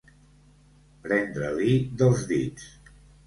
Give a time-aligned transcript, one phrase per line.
[1.03, 2.67] Prendre-li dels dits.